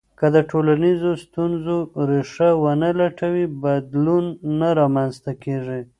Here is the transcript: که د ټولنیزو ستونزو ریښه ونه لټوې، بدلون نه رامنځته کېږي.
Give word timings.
که 0.19 0.27
د 0.35 0.37
ټولنیزو 0.49 1.11
ستونزو 1.23 1.77
ریښه 2.09 2.49
ونه 2.63 2.89
لټوې، 2.99 3.45
بدلون 3.63 4.25
نه 4.59 4.69
رامنځته 4.79 5.31
کېږي. 5.43 5.81